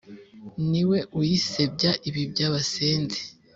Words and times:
Ni 0.69 0.81
we 0.89 0.99
uyisebya 1.19 1.91
ibi 2.07 2.21
by'abasenzi 2.31 3.21